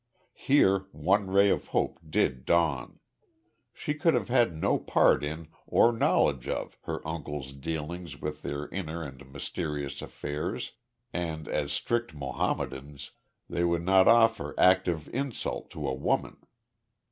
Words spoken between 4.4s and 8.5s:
no part in, or knowledge of, her uncle's dealings with